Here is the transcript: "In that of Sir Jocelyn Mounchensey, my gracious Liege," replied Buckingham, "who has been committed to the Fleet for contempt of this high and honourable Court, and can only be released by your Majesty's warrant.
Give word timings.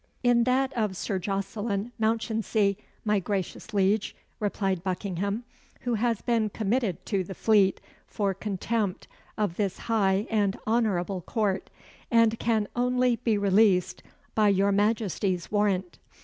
"In 0.23 0.45
that 0.45 0.73
of 0.73 0.97
Sir 0.97 1.19
Jocelyn 1.19 1.91
Mounchensey, 1.99 2.75
my 3.05 3.19
gracious 3.19 3.71
Liege," 3.71 4.15
replied 4.39 4.83
Buckingham, 4.83 5.43
"who 5.81 5.93
has 5.93 6.23
been 6.23 6.49
committed 6.49 7.05
to 7.05 7.23
the 7.23 7.35
Fleet 7.35 7.79
for 8.07 8.33
contempt 8.33 9.05
of 9.37 9.57
this 9.57 9.77
high 9.77 10.25
and 10.31 10.57
honourable 10.65 11.21
Court, 11.21 11.69
and 12.09 12.39
can 12.39 12.67
only 12.75 13.17
be 13.17 13.37
released 13.37 14.01
by 14.33 14.47
your 14.47 14.71
Majesty's 14.71 15.51
warrant. 15.51 15.99